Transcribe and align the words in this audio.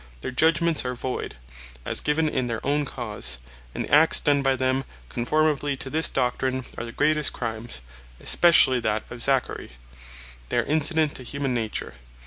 their 0.21 0.31
Judgments 0.31 0.83
are 0.83 0.95
void, 0.95 1.35
as 1.85 2.01
given 2.01 2.27
in 2.27 2.47
their 2.47 2.59
own 2.65 2.85
Cause; 2.85 3.37
and 3.75 3.83
the 3.85 3.93
Acts 3.93 4.19
done 4.19 4.41
by 4.41 4.55
them 4.55 4.83
conformably 5.09 5.77
to 5.77 5.91
this 5.91 6.09
Doctrine, 6.09 6.65
are 6.75 6.85
the 6.85 6.91
greatest 6.91 7.33
Crimes 7.33 7.81
(especially 8.19 8.79
that 8.79 9.03
of 9.11 9.21
Zachary) 9.21 9.73
that 10.49 10.57
are 10.57 10.63
incident 10.63 11.13
to 11.17 11.21
Humane 11.23 11.53
Nature. 11.53 11.93